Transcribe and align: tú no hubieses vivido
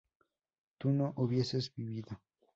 tú 0.79 0.89
no 0.91 1.13
hubieses 1.15 1.75
vivido 1.75 2.19